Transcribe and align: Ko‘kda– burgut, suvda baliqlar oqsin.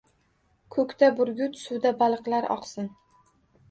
Ko‘kda– 0.75 1.11
burgut, 1.21 1.61
suvda 1.67 1.95
baliqlar 2.03 2.53
oqsin. 2.61 2.95